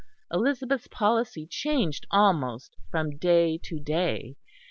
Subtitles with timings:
[0.33, 4.35] Elizabeth's policy changed almost from day to day.